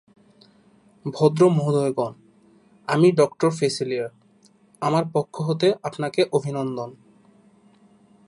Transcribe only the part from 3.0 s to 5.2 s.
doctor ফেসিলিয়ার, আমার